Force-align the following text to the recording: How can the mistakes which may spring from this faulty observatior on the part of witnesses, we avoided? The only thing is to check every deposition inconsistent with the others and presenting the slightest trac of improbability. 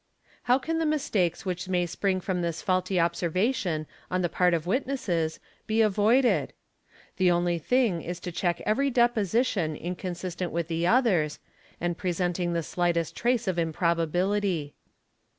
How 0.49 0.57
can 0.57 0.79
the 0.79 0.85
mistakes 0.87 1.45
which 1.45 1.69
may 1.69 1.85
spring 1.85 2.21
from 2.21 2.41
this 2.41 2.63
faulty 2.63 2.95
observatior 2.99 3.85
on 4.09 4.23
the 4.23 4.29
part 4.29 4.55
of 4.55 4.65
witnesses, 4.65 5.39
we 5.69 5.81
avoided? 5.81 6.53
The 7.17 7.29
only 7.29 7.59
thing 7.59 8.01
is 8.01 8.19
to 8.21 8.31
check 8.31 8.61
every 8.61 8.89
deposition 8.89 9.75
inconsistent 9.75 10.51
with 10.51 10.69
the 10.69 10.87
others 10.87 11.37
and 11.79 11.99
presenting 11.99 12.53
the 12.53 12.63
slightest 12.63 13.15
trac 13.15 13.47
of 13.47 13.59
improbability. 13.59 14.73